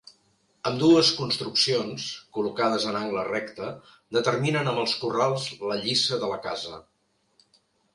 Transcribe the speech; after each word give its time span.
Ambdues 0.69 1.11
construccions, 1.17 2.07
col·locades 2.39 2.89
en 2.93 2.99
angle 3.03 3.27
recte, 3.29 3.71
determinen 4.21 4.75
amb 4.75 4.85
els 4.87 4.99
corrals 5.07 5.49
la 5.71 5.81
lliça 5.87 6.25
de 6.27 6.37
la 6.37 6.45
casa. 6.51 6.87